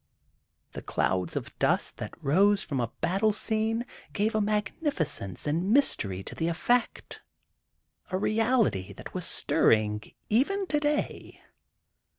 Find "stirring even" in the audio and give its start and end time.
9.25-10.65